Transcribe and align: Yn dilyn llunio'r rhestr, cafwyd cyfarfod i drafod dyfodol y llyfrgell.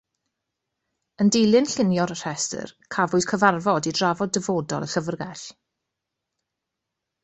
Yn 1.23 1.29
dilyn 1.35 1.69
llunio'r 1.73 2.15
rhestr, 2.15 2.75
cafwyd 2.97 3.29
cyfarfod 3.35 3.93
i 3.93 3.97
drafod 4.01 4.37
dyfodol 4.41 4.91
y 4.91 4.93
llyfrgell. 4.97 5.49